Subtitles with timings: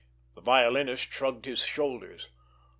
[0.33, 2.29] The violinist shrugged his shoulders.